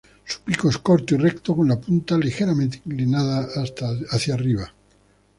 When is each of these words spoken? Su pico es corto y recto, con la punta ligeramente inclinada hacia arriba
Su 0.25 0.41
pico 0.41 0.67
es 0.67 0.79
corto 0.79 1.13
y 1.13 1.19
recto, 1.19 1.55
con 1.55 1.67
la 1.67 1.79
punta 1.79 2.17
ligeramente 2.17 2.81
inclinada 2.83 3.47
hacia 4.11 4.33
arriba 4.33 4.67